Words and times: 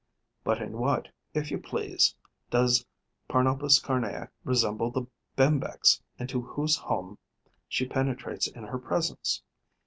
But 0.43 0.59
in 0.63 0.79
what, 0.79 1.09
if 1.35 1.51
you 1.51 1.59
please, 1.59 2.15
does 2.49 2.87
Parnopes 3.29 3.79
carnea 3.79 4.29
resemble 4.43 4.89
the 4.89 5.05
Bembex 5.37 6.01
into 6.17 6.41
whose 6.41 6.75
home 6.75 7.19
she 7.69 7.85
penetrates 7.85 8.47
in 8.47 8.63
her 8.63 8.79
presence? 8.79 9.43